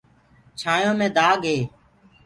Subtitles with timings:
[0.59, 1.59] چآننهڻيو مي دآگ هي